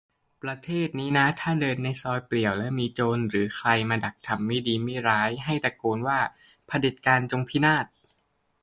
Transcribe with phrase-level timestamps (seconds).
[0.43, 6.19] "ประเทศนี้นะถ้าเดินในซอยเปลี่ยวแล้วมีโจรหรือใครมาดักทำมิดีมิร้าย ให้ตะโกนว่า
[6.67, 7.85] "เผด็จการจงพินาศ